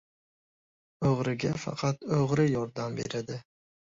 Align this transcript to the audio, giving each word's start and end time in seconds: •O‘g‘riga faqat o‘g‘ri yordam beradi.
•O‘g‘riga 1.09 1.51
faqat 1.65 2.07
o‘g‘ri 2.19 2.45
yordam 2.53 2.95
beradi. 3.01 3.37